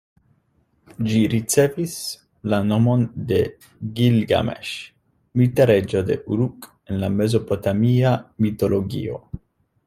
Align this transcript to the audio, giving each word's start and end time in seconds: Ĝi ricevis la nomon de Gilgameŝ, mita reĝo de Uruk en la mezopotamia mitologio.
Ĝi 1.09 1.19
ricevis 1.33 1.91
la 2.53 2.59
nomon 2.69 3.03
de 3.31 3.39
Gilgameŝ, 3.99 4.63
mita 5.43 5.69
reĝo 5.73 6.03
de 6.09 6.19
Uruk 6.37 6.69
en 6.71 6.99
la 7.05 7.11
mezopotamia 7.21 8.17
mitologio. 8.47 9.23